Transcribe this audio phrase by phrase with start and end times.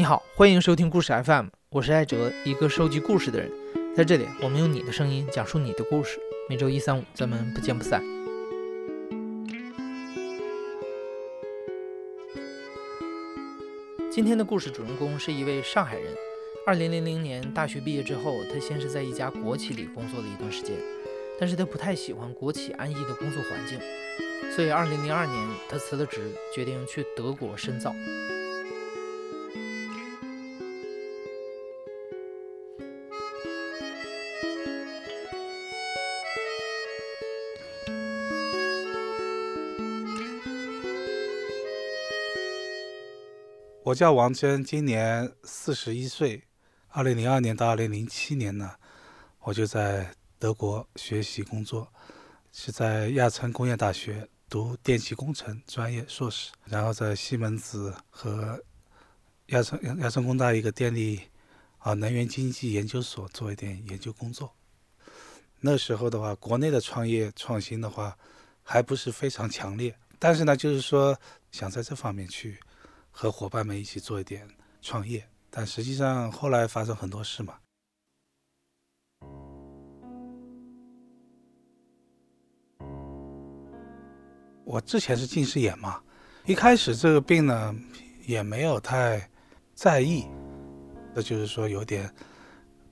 [0.00, 3.52] 你好，欢迎收听故事 FM，我是艾哲，一个收集故事的人。
[3.94, 6.18] 在这里，我们用你的声音讲述你的故事。
[6.48, 8.02] 每周一、三、五，咱们不见不散。
[14.10, 16.14] 今天的故事主人公是一位上海人。
[16.64, 20.78] 二零零零年大学毕业之后，他先是在一家国企里工作了一段时间，
[21.38, 23.78] 但是他不太喜欢国企安逸的工作环境，
[24.50, 27.94] 所以二零零二年他辞了职，决定去德国深造。
[43.90, 46.44] 我叫王真，今年四十一岁。
[46.90, 48.76] 二零零二年到二零零七年呢，
[49.40, 51.92] 我就在德国学习工作，
[52.52, 58.62] 是在亚琛工业大学读电气工程专业硕士，然后在西门子和
[59.46, 61.22] 亚琛亚琛工大一个电力
[61.78, 64.54] 啊能源经济研究所做一点研究工作。
[65.58, 68.16] 那时候的话，国内的创业创新的话
[68.62, 71.18] 还不是非常强烈，但是呢，就是说
[71.50, 72.60] 想在这方面去。
[73.10, 74.48] 和伙伴们一起做一点
[74.80, 77.54] 创业，但实际上后来发生很多事嘛。
[84.64, 86.00] 我之前是近视眼嘛，
[86.46, 87.74] 一开始这个病呢
[88.24, 89.28] 也没有太
[89.74, 90.26] 在意，
[91.12, 92.08] 那就是说有点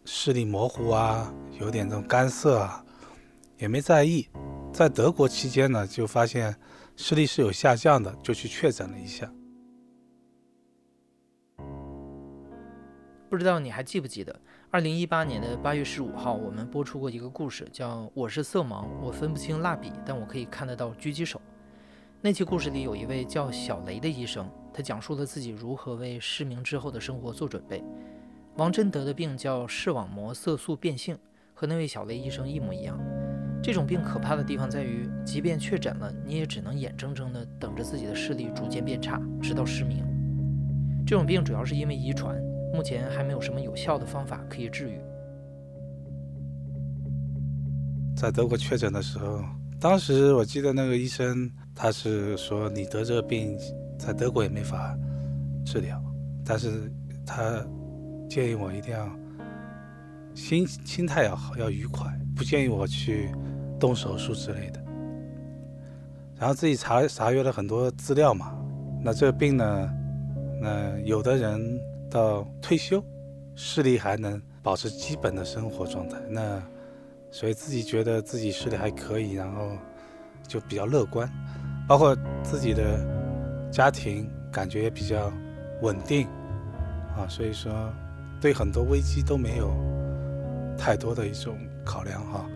[0.05, 2.85] 视力模糊啊，有点这种干涩啊，
[3.59, 4.29] 也没在意。
[4.73, 6.55] 在德国期间呢，就发现
[6.97, 9.33] 视力是有下降的，就去确诊了一下。
[13.29, 14.35] 不知道你还记不记得，
[14.71, 21.39] 二零一八年的八月十五号，我们播出过一个故事，叫《我是色盲，我分不清蜡笔，但我可以看得到狙击手》。
[22.23, 27.85] 那期故事里有一位叫小雷的医生，他讲述了自己如何为失明之后的生活做准备。
[28.57, 31.19] 王真得的病叫视网膜色素变性，
[31.53, 32.99] 和那位小雷医生一模一样。
[33.63, 40.03] 这种病可怕的地方在于，即便确诊了，你也只能眼睁睁地等着自己的视力逐渐变差，直到失明。
[41.07, 42.43] 这种病主要是因为遗传。
[42.73, 44.99] 目前还没有什么有效的方法可以治愈。
[48.17, 49.41] 在德国确诊的时候，
[49.81, 53.57] 当时我记得那个医生他是说，你得这个病
[53.99, 54.97] 在德国也没法
[55.65, 56.03] 治疗，
[56.45, 56.93] 但是
[57.25, 57.65] 他
[58.29, 59.09] 建议我一定要
[60.35, 63.31] 心心态要好，要愉快，不建议我去
[63.79, 64.85] 动手术之类的。
[66.37, 68.53] 然后自己查查阅了很多资料嘛，
[69.03, 69.91] 那这个病呢，
[70.61, 71.81] 那有的人。
[72.11, 73.03] 到退休，
[73.55, 76.63] 视力还能保持基本的生活状态，那
[77.31, 79.71] 所以自己觉得自己视力还可以，然后
[80.47, 81.31] 就比较乐观，
[81.87, 82.99] 包括自己的
[83.71, 85.33] 家庭感觉也比较
[85.83, 86.27] 稳定
[87.17, 87.73] 啊，所以说
[88.41, 89.73] 对很多危机都没有
[90.77, 92.47] 太多的一种考量哈。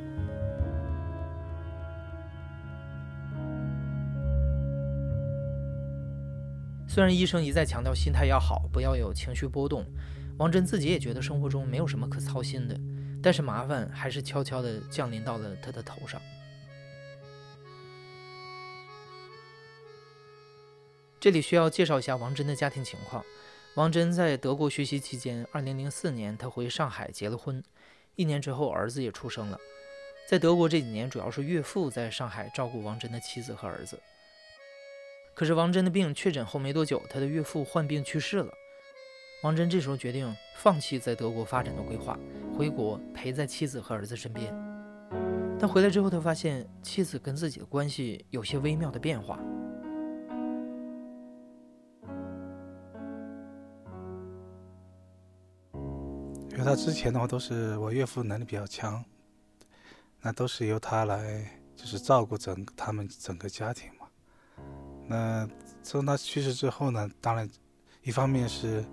[6.95, 9.83] 虽然医生一再强调心态要好，不要有情绪波动，
[10.37, 12.79] 王真自己也觉得生活中没有什么可操心的，
[13.23, 16.21] 但是麻烦还是悄悄地降临到了他的头上。
[21.19, 23.25] 这里需要介绍一下王真的家庭情况。
[23.75, 27.65] 王真在德国学习期间，2004年他回上海结了婚，
[28.17, 29.59] 一年之后儿子也出生了。
[30.29, 33.99] 在德国这几年，主要是岳父在上海照顾王真的妻子和儿子。
[35.35, 38.53] 可是王真的病确诊后没多久，他的岳父患病去世了。
[39.43, 42.17] 王真这时候决定放弃在德国发展的规划，
[42.57, 44.55] 回国陪在妻子和儿子身边。
[45.59, 49.39] 但回来之后，他发现妻子跟自己的关系有些微妙的变化。
[56.51, 59.05] 因为他之前的话都是我岳父能力比较强，
[60.21, 61.45] 那都是由他来
[61.75, 63.91] 就是照顾整他们整个家庭。
[65.09, 65.47] 那
[65.83, 67.11] 从他去世之后呢？
[67.21, 67.49] 当然，
[68.03, 68.85] 一方面是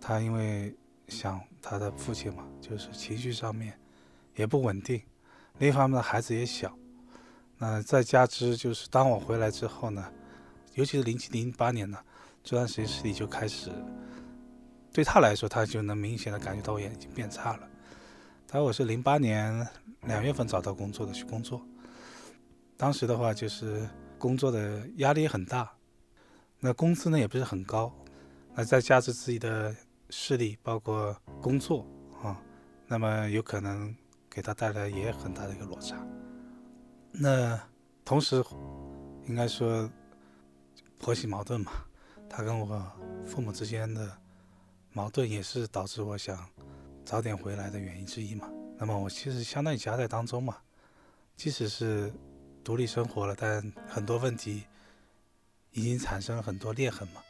[0.00, 0.74] 他因为
[1.08, 3.78] 想他的父亲嘛，就是情绪上面
[4.36, 5.00] 也不稳定；
[5.58, 6.74] 另一方面，孩子也小。
[7.58, 10.10] 那再加之就是当我回来之后呢，
[10.74, 11.98] 尤其是零七零八年呢，
[12.42, 13.70] 这段时间视力就开始
[14.92, 17.68] 对他来说，他就能明显的感觉到我眼睛变差了。
[18.48, 19.68] 他我是零八年
[20.02, 21.60] 两月份找到工作的，去工作，
[22.76, 23.86] 当时的话就是。
[24.20, 25.72] 工作的压力也很大，
[26.58, 27.90] 那工资呢也不是很高，
[28.54, 29.74] 那再加之自己的
[30.10, 31.86] 视力，包括工作
[32.22, 32.38] 啊，
[32.86, 33.96] 那么有可能
[34.28, 35.96] 给他带来也很大的一个落差。
[37.10, 37.58] 那
[38.04, 38.44] 同时，
[39.26, 39.90] 应该说
[40.98, 41.72] 婆媳矛盾嘛，
[42.28, 42.86] 他跟我
[43.24, 44.14] 父母之间的
[44.92, 46.46] 矛盾，也是导致我想
[47.06, 48.50] 早点回来的原因之一嘛。
[48.76, 50.58] 那么我其实相当于夹在当中嘛，
[51.36, 52.12] 即使是
[52.62, 54.64] 独立生活了，但很多问题
[55.72, 57.22] 已经产生了很多裂痕嘛。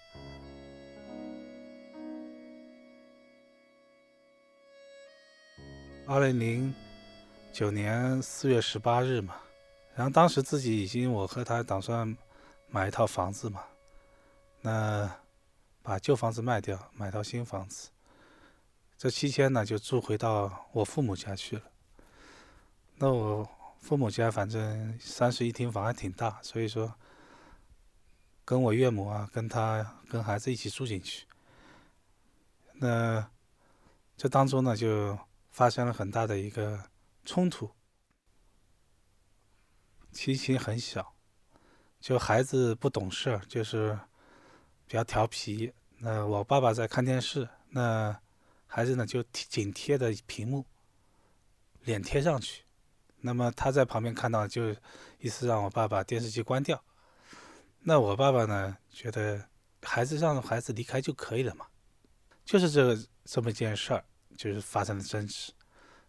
[6.06, 6.74] 二零零
[7.52, 9.36] 九年四月十八日嘛，
[9.94, 12.16] 然后当时自己已经我和他打算
[12.68, 13.62] 买一套房子嘛，
[14.60, 15.08] 那
[15.82, 17.90] 把旧房子卖掉，买套新房子。
[18.98, 21.62] 这期间呢，就住回到我父母家去了。
[22.96, 23.48] 那我
[23.80, 26.94] 父母家反正三室一厅房还挺大，所以说
[28.44, 31.26] 跟我岳母啊，跟他跟孩子一起住进去。
[32.74, 33.30] 那
[34.16, 35.18] 这当中呢，就
[35.50, 36.90] 发生了很大的一个
[37.24, 37.70] 冲突。
[40.12, 41.14] 其实很小，
[42.00, 43.98] 就孩子不懂事，就是
[44.86, 45.72] 比较调皮。
[45.98, 48.20] 那我爸爸在看电视，那。
[48.72, 50.64] 孩子呢，就紧贴着屏幕，
[51.82, 52.62] 脸贴上去。
[53.20, 54.74] 那么他在旁边看到，就
[55.18, 56.82] 意思让我爸把电视机关掉。
[57.80, 59.48] 那我爸爸呢，觉得
[59.82, 61.66] 孩子让孩子离开就可以了嘛，
[62.44, 64.04] 就是这个这么一件事儿，
[64.36, 65.52] 就是发生了争执。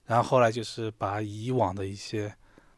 [0.06, 2.36] 然后后来就是把以往的一些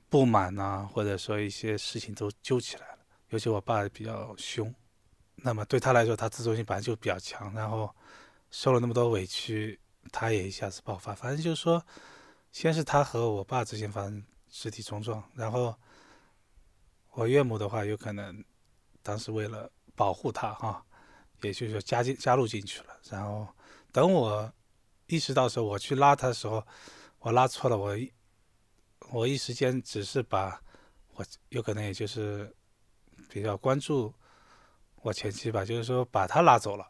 [0.09, 3.00] 不满呐，或者说一些事情都揪起来了。
[3.29, 4.74] 尤其我爸比较凶，
[5.38, 7.94] 那么对他来说，他自尊心本来就比较强，然后。
[8.56, 9.79] 受了那么多委屈，
[10.12, 11.15] 他也一下子爆发。
[11.15, 11.83] 反正就是说，
[12.53, 15.75] 先是他和我爸之间发生肢体冲撞，然后
[17.13, 18.45] 我岳母的话，有可能
[19.01, 20.85] 当时为了保护他哈，
[21.41, 22.95] 也就是说加进加入进去了。
[23.09, 23.47] 然后
[23.91, 24.53] 等我
[25.07, 26.63] 意识到时候，我去拉他的时候，
[27.19, 28.13] 我拉错了，我一
[29.09, 30.61] 我一时间只是把
[31.15, 32.55] 我有可能也就是
[33.29, 34.13] 比较关注
[34.97, 36.88] 我前妻吧，就是说把他拉走了。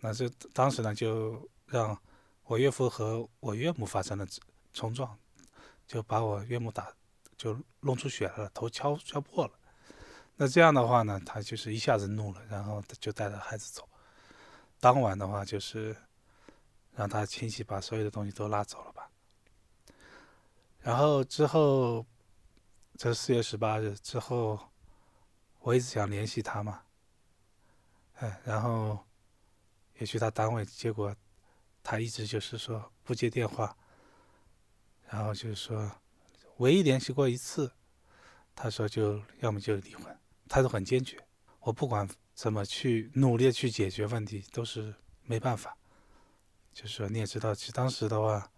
[0.00, 1.98] 那这当时呢，就让
[2.44, 4.26] 我岳父和我岳母发生了
[4.76, 5.18] 冲撞，
[5.86, 6.92] 就把我岳母打，
[7.38, 9.52] 就弄出血了，头敲敲破了。
[10.36, 13.88] 那这样的话呢，他就是一下子怒了，然后就带着孩子走。
[14.78, 15.96] 当晚的话，就是
[16.94, 19.10] 让他亲戚把所有的东西都拉走了吧。
[20.80, 22.04] 然后之后，
[22.98, 24.60] 这四月十八日之后，
[25.60, 26.82] 我一直想联系他嘛，
[28.16, 29.02] 哎，然后。
[29.98, 31.16] 也去他单位，结果
[31.82, 33.74] 他一直就是说不接电话，
[35.08, 35.90] 然后就是说
[36.58, 37.72] 唯一联系过一次，
[38.54, 40.18] 他说就要么就离婚，
[40.48, 41.18] 态度很坚决。
[41.60, 45.76] 我不管怎么去努力去解决问题，都是没办法。
[46.72, 48.50] 就是说你也知道，其实当时的话，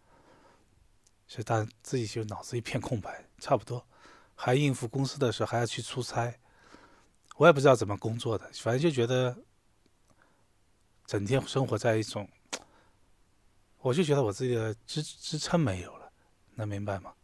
[1.26, 3.86] 是他自己就脑子一片空白，差不多
[4.34, 6.38] 还应付公司的时候还要去出差，
[7.36, 9.36] 我也不知道怎么工作的，反正就觉得。
[11.06, 12.28] 整天生活在一种，
[13.78, 16.07] 我就觉得我自己的支支撑没有了，
[16.58, 17.14] 能明白吗？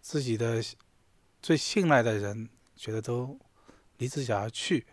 [0.00, 0.62] 自己的
[1.42, 3.38] 最信赖的人觉得都
[3.98, 4.86] 离自己而去，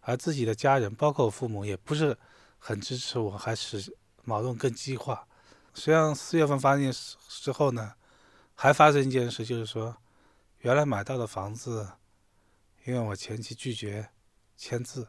[0.00, 2.16] 而自己的家人，包括我父母，也不是
[2.58, 3.94] 很支持我，还使
[4.24, 5.26] 矛盾更激化。
[5.74, 6.92] 实际上四月份发生
[7.28, 7.94] 之后呢，
[8.54, 9.96] 还发生一件事，就是说
[10.60, 11.86] 原来买到的房子，
[12.84, 14.08] 因为我前妻拒绝
[14.56, 15.08] 签字，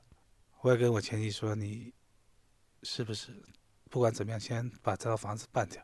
[0.61, 1.93] 我也跟我前妻说你。
[2.83, 3.33] 是不是？
[3.89, 5.83] 不管怎么样，先把这套房子办掉。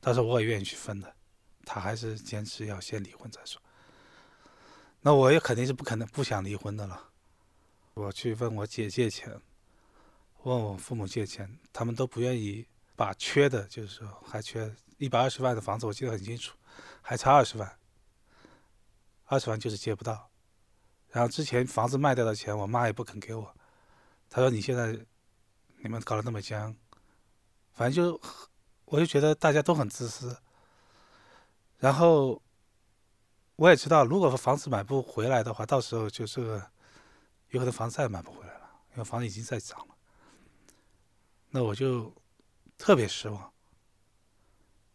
[0.00, 1.12] 到时候我也愿意去分的，
[1.64, 3.60] 他还是坚持要先离婚再说。
[5.00, 7.08] 那我也肯定是不可能不想离婚的了。
[7.94, 9.40] 我去问我姐借钱，
[10.42, 16.56] 问我父母借钱，他们都不愿意把缺的，就是说还缺一百二十万的房子，我记得很清楚，
[17.00, 17.78] 还差二十万，
[19.24, 20.28] 二十万就是借不到。
[21.10, 23.54] 然后之前房子卖掉的钱，我妈也不肯给我。
[24.28, 24.98] 她说你现在。
[25.82, 26.76] 你们搞得那么僵，
[27.72, 28.20] 反正就，
[28.84, 30.36] 我就觉得大家都很自私。
[31.80, 32.40] 然后，
[33.56, 36.70] 我也知道，如果房子买不回来的话，到时候就这个，
[37.48, 39.96] 有可能房子再也买不回来了，因为房子已经在涨了。
[41.48, 42.14] 那我就
[42.76, 43.50] 特别失望。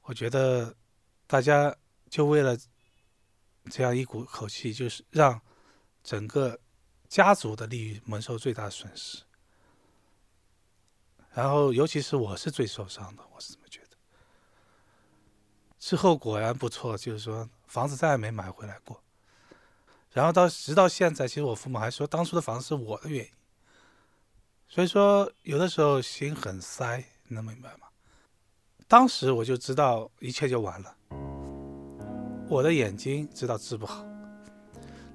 [0.04, 0.76] 我觉得
[1.26, 1.76] 大家
[2.08, 2.56] 就为了
[3.72, 5.42] 这样一股口气，就是让
[6.04, 6.60] 整个
[7.10, 9.24] 家族的利益蒙受最大损失。
[11.34, 13.58] 然后，尤其是我是最受伤的，我是。
[15.86, 19.00] 之后果然不错，就是说房子再也没买回来过。
[20.12, 23.32] 然后到直到现在，其实我父母还说当初的房子是我的原因。
[24.68, 27.86] 所以说，有的时候心很塞，能明白吗？
[28.88, 30.98] 当时我就知道一切就完了。
[32.50, 34.04] 我的眼睛知道治不好，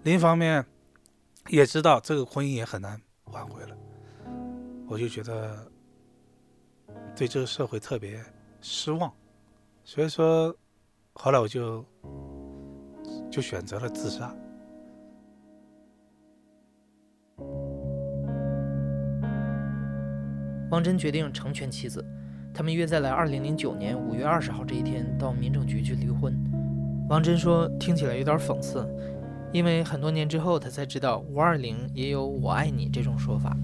[0.05, 0.65] 另一方面
[1.49, 3.77] 也知道这个婚姻也很难挽回了。
[4.87, 5.69] 我就觉得。
[7.17, 8.25] 对这个社会特别
[8.61, 9.13] 失望，
[9.93, 10.55] 所以说
[11.15, 11.85] 后来我就
[13.29, 14.33] 就选择了自杀。
[20.71, 22.07] 王真决定成全妻子，
[22.55, 26.33] 他们约在了二零零九年五月二十号这一天到民政局去离婚。
[27.09, 28.89] 王真说听起来有点讽刺，
[29.53, 33.57] 因为很多年之后他才知道五二零也有“我爱你”这种说法。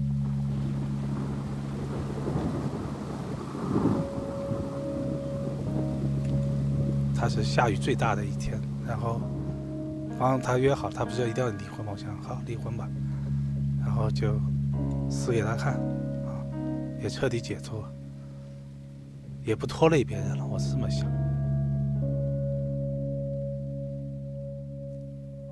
[7.19, 9.19] 他是下雨最大的一天，然后
[10.19, 11.93] 帮他约好，他不是要一定要离婚吗？
[11.93, 12.87] 我想好离婚吧，
[13.79, 14.39] 然后就
[15.09, 16.45] 死给他看，啊，
[17.01, 17.83] 也彻底解脱，
[19.43, 20.45] 也不拖累别人了。
[20.45, 21.11] 我是这么想。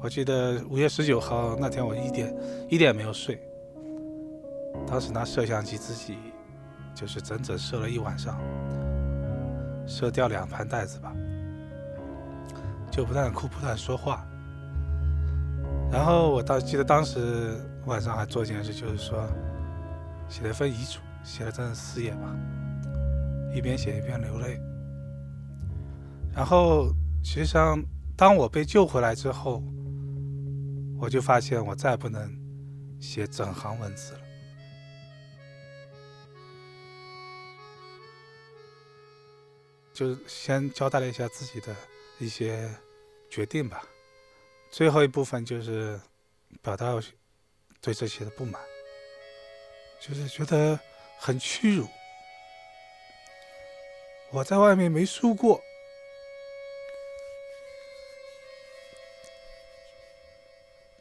[0.01, 2.35] 我记得五月十九号那天，我一点
[2.69, 3.41] 一点没有睡，
[4.85, 6.15] 当时拿摄像机自己
[6.93, 8.39] 就是整整摄了一晚上，
[9.87, 11.11] 摄掉两盘带子吧。
[12.95, 14.25] 就不断哭，不断说话。
[15.91, 19.21] 然后我当记得当时晚上还做一件事，就是说
[20.29, 22.33] 写了一份遗嘱，写了整整四页吧，
[23.53, 24.61] 一边写一边流泪。
[26.33, 26.87] 然后
[27.21, 27.83] 实际上，
[28.15, 29.61] 当我被救回来之后，
[30.97, 32.33] 我就发现我再不能
[33.01, 34.19] 写整行文字了，
[39.93, 41.75] 就先交代了一下自己的
[42.19, 42.69] 一些。
[43.35, 43.85] 决定吧，
[44.71, 45.99] 最后一部分就是
[46.61, 46.97] 表达
[47.81, 48.63] 对这些的不满，
[49.99, 50.79] 就是觉得
[51.19, 51.85] 很屈辱。
[54.31, 55.61] 我在外面没输过，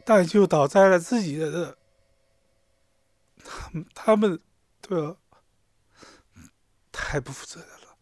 [0.05, 1.79] 但就倒在了自己的，
[3.45, 4.41] 他们他们
[4.81, 5.17] 对我
[6.91, 7.97] 太不负责任了，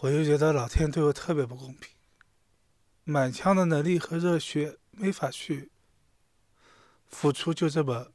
[0.00, 1.96] 我就觉得老天对我特别不公平。
[3.10, 5.70] 满腔的能力和热血没法去
[7.06, 8.12] 付出，就这么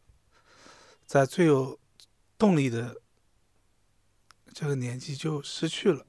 [1.04, 1.80] 在最有
[2.38, 3.02] 动力的
[4.54, 6.06] 这个年纪就失去了。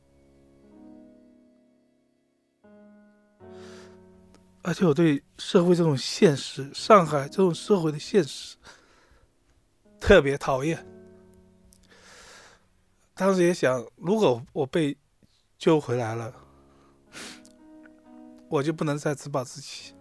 [4.60, 8.54] 而且我对社会这种现实，上海这种社会的现实
[9.98, 10.86] 特别讨厌。
[13.14, 14.94] 当时也想，如果我被
[15.56, 16.43] 救回来了。
[18.54, 19.96] 我就不能再自暴自弃，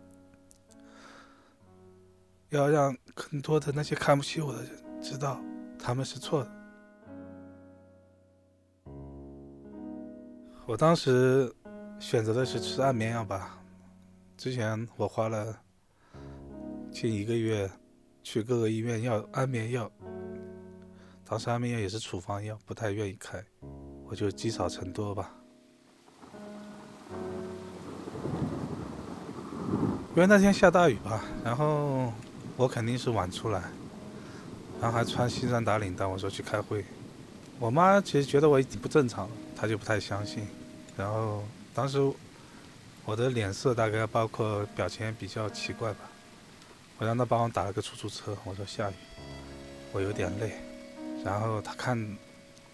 [2.50, 5.42] 要让更多的那些看不起我的人知道
[5.80, 6.52] 他们是错的。
[10.68, 11.52] 我当时
[12.00, 13.60] 选择的是吃安眠药吧，
[14.38, 15.60] 之前我花了
[16.92, 17.68] 近一个月
[18.22, 19.92] 去各个医院要安眠药，
[21.26, 23.44] 当时安眠药也是处方药，不太愿意开，
[24.06, 25.43] 我就积少成多吧。
[30.16, 32.14] 因为那天下大雨吧，然后
[32.56, 33.64] 我肯定是晚出来，
[34.80, 36.86] 然后还穿西装打领带，我说去开会。
[37.60, 40.46] 我妈其实觉得我已经不正常了，她就不太相信。
[40.96, 41.44] 然后
[41.74, 42.00] 当时
[43.06, 46.02] 我的脸色大概包括表情比较奇怪吧，
[47.00, 48.94] 我让她帮我打了个出租车，我说下雨，
[49.92, 50.52] 我有点累。
[51.26, 51.98] 然后她看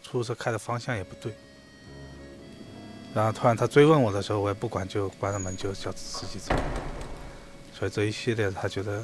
[0.04, 1.34] 出租车开的方向也不对，
[3.14, 6.54] 然后突然她追问我的时候，我也不管，就关了门就叫司机走。
[7.80, 9.02] 所以这一系列，他觉得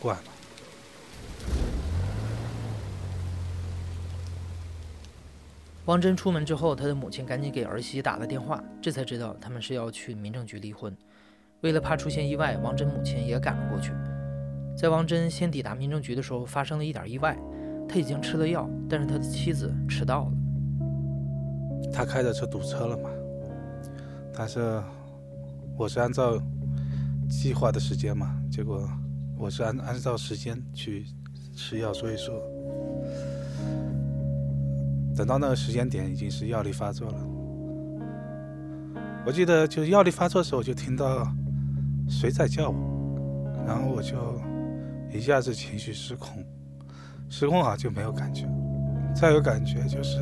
[0.00, 0.22] 怪了。
[5.84, 10.96] 王真出门之后，他的母亲赶紧给儿媳打了电话，这才知道他们是要去民政局离婚。
[11.60, 13.92] 为了怕出现意外，王真母亲也赶了过去。
[14.74, 17.36] 在王真先抵达民政局的时候，发生了一点意外。
[17.86, 20.32] 他已经吃了药，但是他的妻子迟到了。
[21.92, 23.10] 他开的车堵车了嘛？
[24.34, 24.82] 但是
[25.76, 26.42] 我是按照。
[27.28, 28.88] 计划的时间嘛，结果
[29.36, 31.04] 我是按按照时间去
[31.54, 32.40] 吃药，所以说
[35.14, 37.18] 等到那个时间点已经是药力发作了。
[39.26, 41.26] 我记得就是药力发作的时候，我就听到
[42.08, 42.76] 谁在叫我，
[43.66, 44.40] 然后我就
[45.12, 46.44] 一下子情绪失控，
[47.28, 48.48] 失控好就没有感觉，
[49.14, 50.18] 再有感觉就是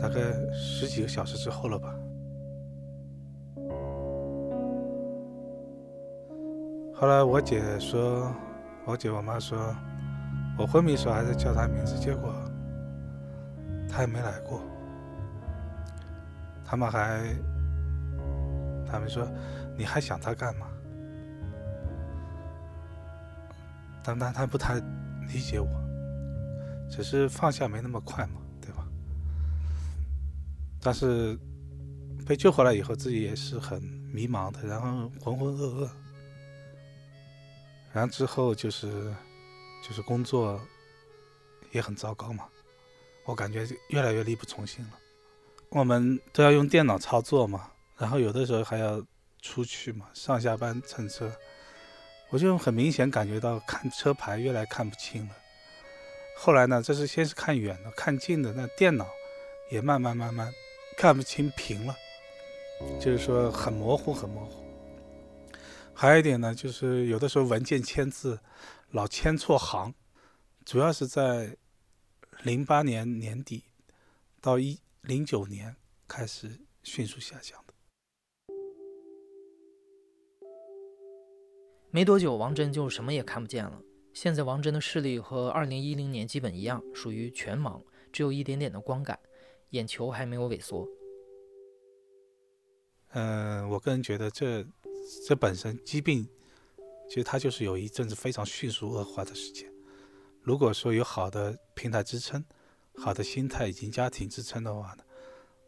[0.00, 0.20] 大概
[0.52, 1.92] 十几个小时之后了吧。
[7.00, 8.34] 后来我姐说，
[8.84, 9.72] 我姐我妈说，
[10.58, 12.34] 我昏迷时候还在叫她名字，结果
[13.88, 14.60] 她也没来过。
[16.64, 17.22] 他们还，
[18.84, 19.24] 他们说
[19.76, 20.66] 你还想她干嘛？
[24.02, 24.74] 但但他不太
[25.28, 25.68] 理解我，
[26.90, 28.84] 只是放下没那么快嘛，对吧？
[30.82, 31.38] 但是
[32.26, 33.80] 被救回来以后，自己也是很
[34.12, 35.88] 迷茫的，然后浑浑噩噩，
[37.98, 39.12] 然后之后就是
[39.82, 40.60] 就是工作
[41.72, 42.44] 也很糟糕嘛，
[43.24, 44.90] 我感觉越来越力不从心了。
[45.70, 49.04] 我们都要用电脑操作嘛，然后有的时候还要
[49.42, 51.28] 出去嘛，上下班乘车，
[52.30, 55.34] 我就很明显感觉到看车牌越来看不清了。
[56.36, 59.08] 后来呢，这是先是看远的，看近的，那电脑
[59.72, 60.54] 也慢慢慢慢
[60.96, 61.96] 看不清屏了，
[63.00, 64.67] 就是说很模糊，很模糊。
[66.00, 68.38] 还有一点呢，就是有的时候文件签字
[68.92, 69.92] 老签错行，
[70.64, 71.56] 主要是在
[72.44, 73.64] 零八年年底
[74.40, 74.78] 到一。
[75.02, 75.74] 零九年
[76.06, 77.72] 开始迅速下降的，
[81.90, 83.80] 没多久，王真就什么也看不见了。
[84.12, 89.18] 现在王真的视力和二零一零年基本一样，属于全盲，只有一点点的光感，
[89.70, 90.86] 眼球还没有萎缩。
[93.10, 94.66] 嗯，我个人觉得这
[95.26, 96.28] 这本身疾病，
[97.08, 99.70] 其实它就是有一阵子非常迅速恶化的时间。
[100.42, 102.44] 如果说有好的平台支撑。
[103.00, 105.04] 好的心态以及家庭支撑的话呢，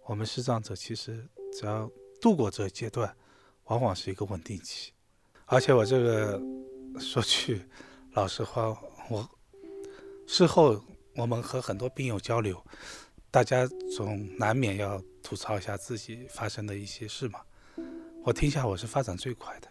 [0.05, 1.89] 我们视障者其实只要
[2.21, 3.17] 度过这个阶段，
[3.67, 4.93] 往往是一个稳定期。
[5.47, 6.43] 而且我这个
[6.99, 7.63] 说句
[8.15, 8.77] 老实话，
[9.09, 9.31] 我
[10.27, 10.83] 事后
[11.15, 12.61] 我们和很多病友交流，
[13.31, 17.41] 大家总难免要吐槽一下自己发生的一些事嘛。
[18.23, 19.69] 我听下我是发展最快的，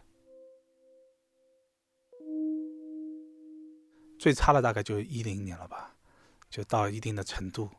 [4.17, 5.95] 最差的大概就一零年了吧。
[6.49, 7.69] 就到了一定的程度，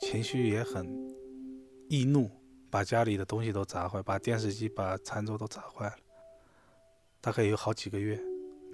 [0.00, 0.84] 情绪也很
[1.88, 2.28] 易怒，
[2.68, 5.96] 把家里的东西都砸坏，把电视机、把餐桌都砸坏了。
[7.20, 8.20] 大概有好几个月，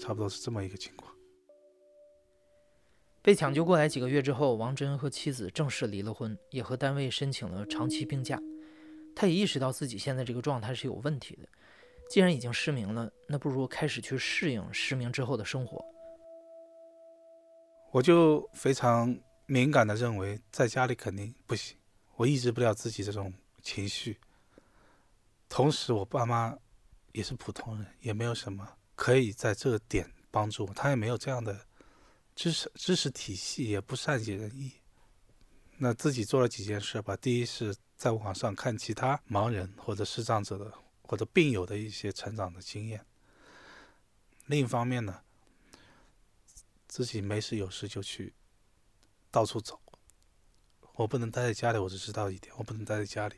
[0.00, 1.14] 差不多是这么一个情况。
[3.20, 8.40] 被抢救过来几个月之后，王真和妻子正式离了婚，也和单位申请了长期病假。
[9.16, 11.48] 他也意识到自己现在这个状态是有问题的，
[12.08, 15.84] 既然已经失明了，那不如开始去适应失明之后的生活。
[17.90, 19.18] 我就非常。
[19.48, 21.78] 敏感的认为在家里肯定不行，
[22.16, 24.18] 我抑制不了自己这种情绪。
[25.48, 26.52] 同时，我爸妈
[27.12, 31.64] 也是普通人，也没有什么可以在这个点帮助我，他也没有这样的
[32.34, 34.72] 知识知识体系，也不善解人意。
[35.78, 43.04] 那自己做了几件事吧，第一是在网上看其他盲人或者视障者的或者病友的一些成长的经验。
[44.46, 45.20] 另一方面呢，
[46.86, 48.32] 自己没事有事就去。
[49.28, 49.78] 到处走，
[50.94, 51.78] 我不能待在家里。
[51.78, 53.36] 我只知道一点，我不能待在家里。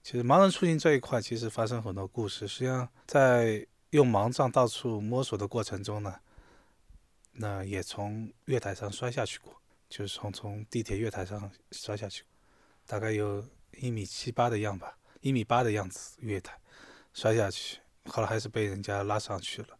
[0.00, 2.46] 其实盲人出行这一块，其实发生很多故事。
[2.46, 6.20] 实际上，在用盲杖到处摸索的过程中呢，
[7.32, 9.59] 那也从月台上摔下去过，
[9.90, 12.24] 就是从从地铁月台上摔下去，
[12.86, 16.58] 大概有一米七八的样吧，一米八的样子月台
[17.12, 19.76] 摔下去，后来还是被人家拉上去了。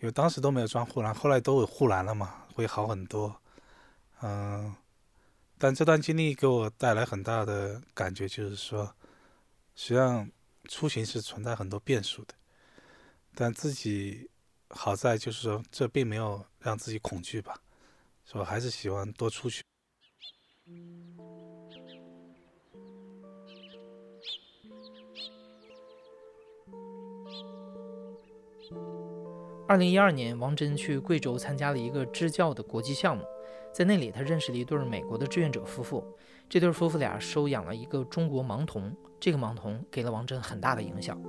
[0.00, 3.40] 因为当时都没有装护栏，后来都有护栏了嘛，会好很多。
[4.22, 4.74] 嗯，
[5.58, 8.94] 但这段经历给我带来很大的感觉，就是说，
[9.74, 10.30] 实际上
[10.68, 12.34] 出行是存在很多变数的。
[13.34, 14.30] 但自己
[14.68, 17.58] 好在就是说，这并没有让自己恐惧吧，
[18.24, 18.44] 是吧？
[18.44, 19.62] 还是喜欢多出去。
[29.66, 33.24] 二零一二年，王真去贵州参加了一个支教的国际项目。
[33.72, 36.04] 在那里，他认识了一对美国的志愿者夫妇。
[36.48, 41.20] 这对夫妇俩收养了一个中国盲童，这个盲童给了王真很大的影响。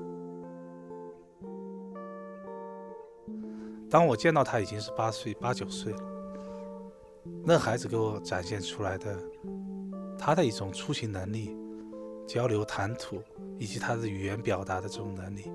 [3.90, 6.15] 当我见到他已经是八岁、八九岁了，
[7.44, 9.18] 那孩子给我展现出来的
[10.18, 11.56] 他的一种出行能力、
[12.28, 13.22] 交流谈吐
[13.60, 15.52] 以及他的语言表达的这种能力、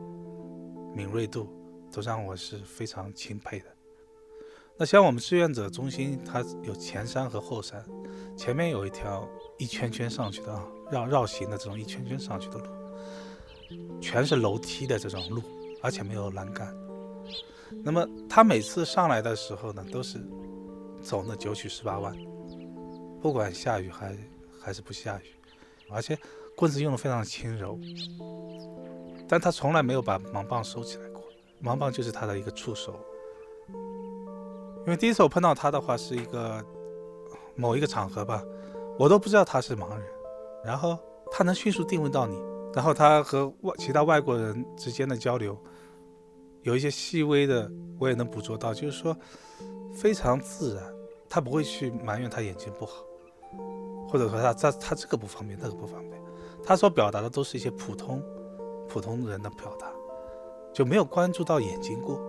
[0.94, 1.48] 敏锐度，
[1.92, 3.66] 都让我是非常钦佩的。
[4.76, 7.85] 那像我们志愿者中心，它有前山和后山，
[8.37, 9.28] 前面有一条
[9.59, 12.66] 一圈圈上去的啊，绕绕行的这种一圈圈上去的路，
[14.00, 15.42] 全是楼梯的这种路，
[15.83, 16.74] 而且没有栏杆。
[17.85, 20.18] 那么他每次上来的时候呢，都是
[21.03, 22.17] 走那九曲十八弯，
[23.21, 24.17] 不管下雨还
[24.61, 25.25] 还是不下雨，
[25.91, 26.19] 而且
[26.57, 27.79] 棍子用的非常轻柔，
[29.29, 31.23] 但他从来没有把盲棒收起来过，
[31.63, 32.95] 盲棒就是他的一个触手。
[34.81, 36.65] 因为第一次我碰到他的话是一个
[37.55, 38.43] 某一个场合吧，
[38.99, 40.03] 我都不知道他是盲人，
[40.65, 40.99] 然后
[41.31, 42.43] 他能迅速定位到你，
[42.75, 45.57] 然后他和外其他外国人之间的交流，
[46.63, 49.17] 有一些细微的我也能捕捉到，就是说
[49.92, 50.85] 非常自然，
[51.29, 53.05] 他不会去埋怨他眼睛不好，
[54.09, 56.20] 或者说他他他这个不方便那个不方便，
[56.64, 58.22] 他所表达的都是一些普通
[58.88, 59.88] 普通人的表达，
[60.72, 62.20] 就没有关注到眼睛过。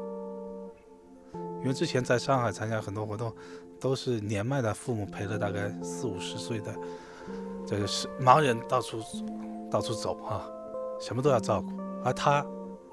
[1.61, 3.31] 因为之前在上海参加很多活动，
[3.79, 6.73] 都是年迈的父母陪着大概四五十岁的
[7.67, 8.97] 这个是盲人到处
[9.69, 10.49] 到处走啊，
[10.99, 11.67] 什么都要照顾，
[12.03, 12.43] 而他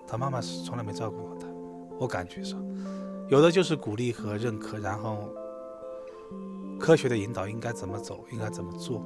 [0.06, 1.46] 他妈妈是从来没照顾过他，
[1.98, 2.62] 我感觉上。
[3.28, 5.32] 有的就是鼓励和认可，然后。
[6.80, 9.00] 科学的引导应该怎么走，应该怎么做？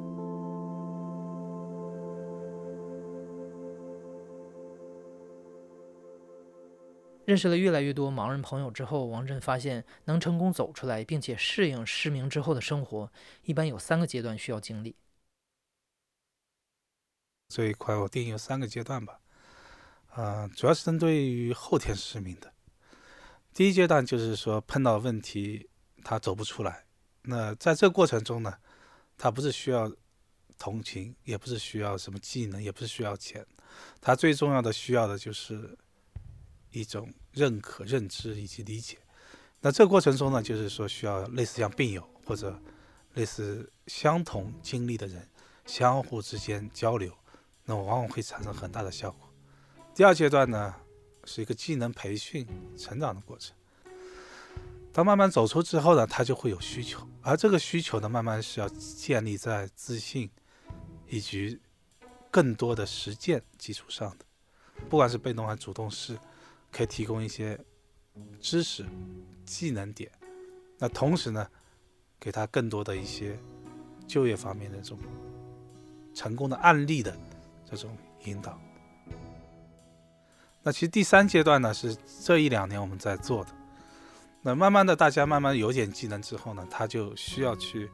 [7.24, 13.10] 认识了越来越多盲人朋友之后，王震发现，能成功走出来并且适应失明之后的生活，
[13.44, 14.94] 一般有三个阶段需要经历。
[17.48, 19.18] 这一块我定义有三个阶段吧，
[20.10, 22.52] 啊，主要是针对于后天失明的。
[23.54, 25.68] 第一阶段就是说碰到问题，
[26.02, 26.84] 他走不出来。
[27.22, 28.54] 那在这过程中呢，
[29.18, 29.92] 他不是需要
[30.58, 33.46] 同情，也不是需要什么技能，也不是需要钱，
[34.00, 35.76] 他最重要的需要的就是
[36.70, 38.98] 一种认可、认知以及理解。
[39.60, 42.58] 那这过程中呢，就是说需要类似像病友或者
[43.14, 45.28] 类似相同经历的人
[45.66, 47.12] 相互之间交流，
[47.66, 49.28] 那往往会产生很大的效果。
[49.94, 50.74] 第二阶段呢，
[51.24, 53.54] 是一个技能培训、成长的过程。
[54.92, 60.28] 当慢慢走出之后呢，他就会有需求，而这个需求呢，慢慢是要建立在自信
[61.08, 61.58] 以及
[62.30, 64.24] 更多的实践基础上的。
[64.90, 66.18] 不管是被动还是主动式，
[66.70, 67.58] 可以提供一些
[68.40, 68.84] 知识、
[69.46, 70.10] 技能点。
[70.78, 71.48] 那同时呢，
[72.20, 73.38] 给他更多的一些
[74.06, 74.98] 就业方面的这种
[76.12, 77.16] 成功的案例的
[77.64, 78.60] 这种引导。
[80.62, 83.50] 那其实第三阶段呢，是这一两年我们在做的。
[84.42, 87.90] 那慢慢的，大家慢慢有点技能之后呢，他就需要去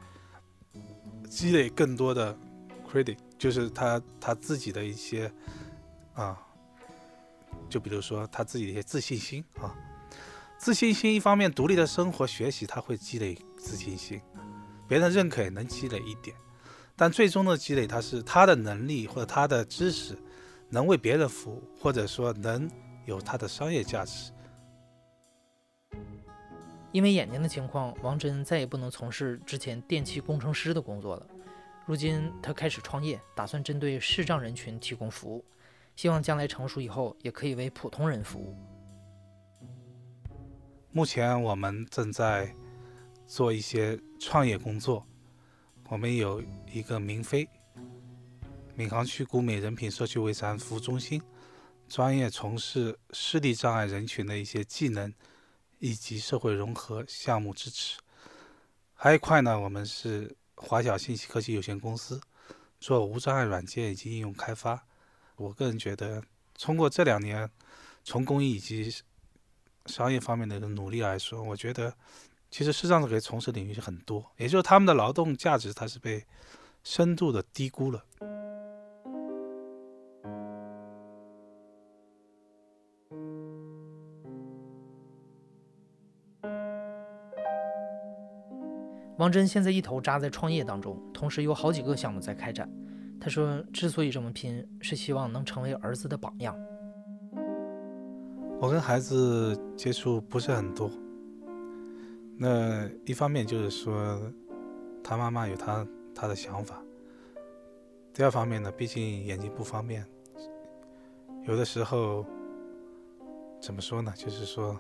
[1.29, 2.37] 积累更多的
[2.91, 5.31] credit，就是他他自己的一些
[6.15, 6.39] 啊，
[7.69, 9.75] 就比如说他自己的一些自信心啊，
[10.59, 14.21] 自信心一方面独立的生活学习他会积累自信心，
[14.87, 16.35] 别人认可也能积累一点，
[16.97, 20.19] 但最终的积累他是他的能力或者他的知识
[20.71, 22.71] 能为别人服务，或者说能
[23.07, 24.33] 有它的商业价值。
[26.91, 31.27] 因为眼睛的情况，王真再也不能从事之前电气工程师的工作了。
[31.87, 35.45] 如今他开始创业，打算针对视障人群提供服务，
[35.97, 38.57] 希望将来成熟以后也可以为普通人服务。
[40.93, 42.55] 目前我们正在
[43.27, 45.07] 做一些创业工作，
[45.89, 47.49] 我们有一个明飞
[48.79, 51.21] 闵行区古美人品社区卫生服务中心，
[51.89, 55.13] 专业从事视力障碍人群的一些技能。
[55.81, 58.01] 以及社会融合项目支持，
[58.95, 62.21] 还有一块呢，我们是华晓信息科技有限公司
[62.81, 64.85] 做无障碍软件以及应用开发。
[65.37, 66.21] 我个人觉得，
[66.59, 67.49] 通过这两年
[68.03, 68.93] 从公益以及
[69.87, 71.95] 商业方面的努力来说，我觉得
[72.51, 76.27] 其实视障者可以从事领域是很多，也就是他们的劳动价值它是被
[76.83, 78.05] 深度的低估了。
[89.19, 92.71] 王真现在一头扎在创业当中，同时有好几个项目在开展。
[93.21, 96.57] 他说：“之所以这么拼，是希望能成为儿子的榜样。”
[98.63, 100.89] 我跟孩子接触不是很多，
[102.37, 104.21] 那一方面就是说，
[105.03, 106.77] 他妈妈有他他的想法；
[108.15, 110.07] 第二方面呢，毕竟眼睛不方便，
[111.45, 112.25] 有的时候
[113.61, 114.13] 怎么说呢？
[114.17, 114.79] 就是说。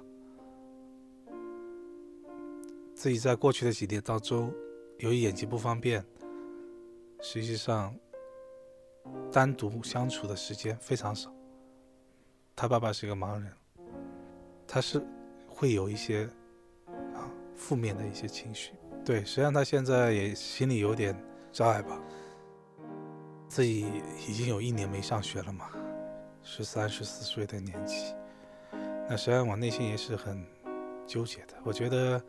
[2.99, 4.53] 自己在过去的几年当中，
[4.99, 6.05] 由于眼睛不方便，
[7.21, 7.95] 实际上
[9.31, 11.33] 单独相处的时间非常少。
[12.57, 13.53] 他爸爸是一个盲人，
[14.67, 15.01] 他是
[15.47, 16.29] 会有一些
[17.15, 18.73] 啊负面的一些情绪。
[19.05, 21.17] 对，实际上他现在也心里有点
[21.53, 22.03] 障碍吧。
[23.49, 23.87] 自己
[24.27, 25.71] 已经有一年没上学了嘛，
[26.43, 28.13] 十三、十四岁的年纪，
[29.09, 30.45] 那实际上我内心也是很。
[31.09, 32.23] 纠结的，我觉得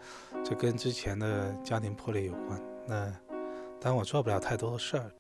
[0.44, 2.60] 这跟之前的家庭破裂有关。
[2.88, 3.06] 那
[3.80, 5.12] 当然我做不了太多的事儿。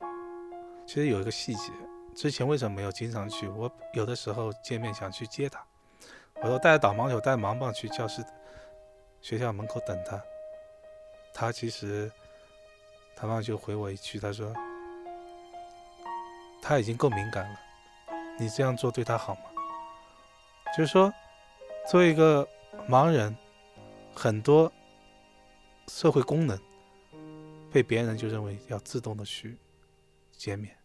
[0.87, 1.73] 其实有一个细节，
[2.15, 3.47] 之前为什么没有经常去？
[3.49, 5.61] 我有的时候见面想去接他，
[6.41, 8.25] 我说带着导盲犬、带盲棒去教室、
[9.21, 10.19] 学校门口等他。
[11.33, 12.09] 他其实
[13.15, 14.51] 他妈就回我一句，他说
[16.61, 17.59] 他已经够敏感了，
[18.39, 19.41] 你这样做对他好吗？
[20.77, 21.13] 就是说，
[21.91, 22.47] 作为一个
[22.87, 23.35] 盲人。
[24.21, 24.69] 很多
[25.87, 26.59] 社会功能
[27.71, 29.57] 被别人就认为要自动的去
[30.33, 30.75] 减免。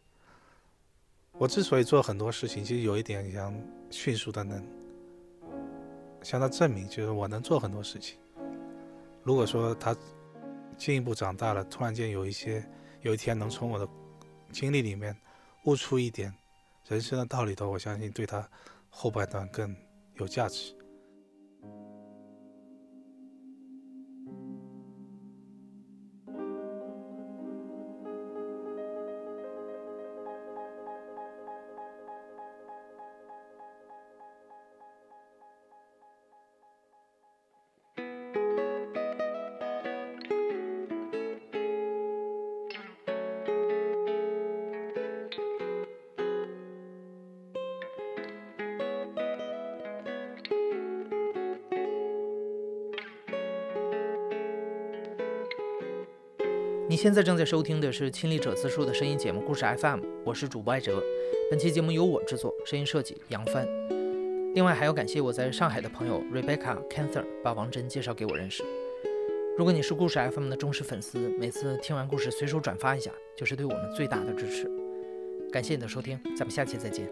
[1.33, 3.53] 我之所以做很多事情，其实有一点想
[3.91, 4.65] 迅速的能
[6.23, 8.21] 向他证明，就是我能做很多事情。
[9.25, 9.97] 如果说他
[10.79, 12.65] 进一步长大了，突然间有一些
[13.01, 13.89] 有一天能从我的
[14.53, 15.13] 经历里面
[15.65, 16.33] 悟出一点
[16.87, 18.49] 人生的道理的，我相信对他
[18.91, 19.75] 后半段更
[20.21, 20.73] 有价值。
[56.87, 61.03] 你现在正在收听的是亲历者自述的声音节目《故事 FM》，我是主播艾哲。
[61.51, 63.67] 本期节目由我制作，声音设计杨帆。
[64.55, 68.63] 另外还要感谢我在上海的朋友 Rebecca Cancer 把王真介绍给我认识。
[69.57, 74.71] 如果你是故事 FM 的忠实粉丝，每次听完故事随手转发一下，就是对我们最大的支持。
[75.51, 77.11] 感谢你的收听，咱们下期再见。